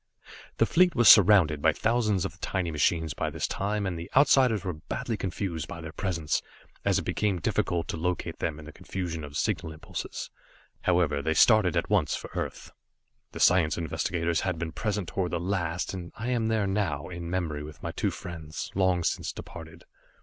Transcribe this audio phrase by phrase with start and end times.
[0.57, 4.09] The fleet was surrounded by thousands of the tiny machines by this time, and the
[4.15, 6.41] Outsiders were badly confused by their presence,
[6.83, 10.31] as it became difficult to locate them in the confusion of signal impulses.
[10.85, 12.71] However, they started at once for Earth.
[13.33, 17.29] The science investigators had been present toward the last, and I am there now, in
[17.29, 19.83] memory with my two friends, long since departed.